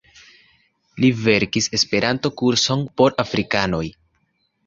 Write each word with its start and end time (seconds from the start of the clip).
Li 1.03 1.09
verkis 1.25 1.67
Esperanto-kurson 1.79 2.83
por 3.01 3.17
afrikanoj. 3.27 3.85